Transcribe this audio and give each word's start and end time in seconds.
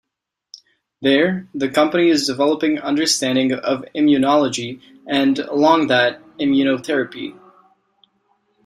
There, 1.03 1.47
the 1.53 1.69
company 1.69 2.09
is 2.09 2.25
developing 2.25 2.79
understanding 2.79 3.53
of 3.53 3.85
immunology 3.93 4.81
and 5.05 5.37
along 5.37 5.89
that, 5.89 6.19
immunotherapy. 6.39 7.39